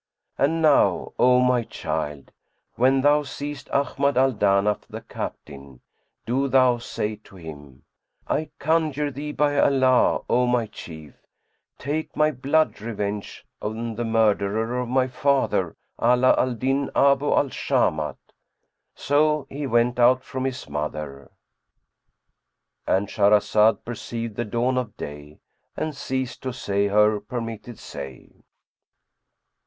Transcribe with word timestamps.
And 0.35 0.63
now, 0.63 1.13
O 1.19 1.39
my 1.41 1.61
child, 1.61 2.31
when 2.73 3.01
thou 3.01 3.21
seest 3.21 3.69
Ahmad 3.69 4.17
al 4.17 4.31
Danaf 4.33 4.79
the 4.89 5.01
captain, 5.01 5.79
do 6.25 6.47
thou 6.47 6.79
say 6.79 7.17
to 7.17 7.35
him, 7.35 7.83
'I 8.27 8.49
conjure 8.57 9.11
thee, 9.11 9.31
by 9.31 9.59
Allah, 9.59 10.23
O 10.27 10.47
my 10.47 10.65
chief, 10.65 11.27
take 11.77 12.15
my 12.15 12.31
blood 12.31 12.81
revenge 12.81 13.45
on 13.61 13.93
the 13.93 14.03
murderer 14.03 14.79
of 14.79 14.89
my 14.89 15.07
father 15.07 15.75
Ala 16.01 16.33
al 16.35 16.55
Din 16.55 16.89
Abu 16.95 17.31
al 17.31 17.49
Shamat!'" 17.49 18.33
So 18.95 19.45
he 19.51 19.67
went 19.67 19.99
out 19.99 20.23
from 20.23 20.45
his 20.45 20.67
mother,—And 20.67 23.07
Shahrazad 23.07 23.85
perceived 23.85 24.35
the 24.35 24.45
dawn 24.45 24.79
of 24.79 24.97
day 24.97 25.41
and 25.77 25.95
ceased 25.95 26.41
to 26.41 26.51
say 26.51 26.87
her 26.87 27.19
permitted 27.19 27.77
say. 27.77 28.31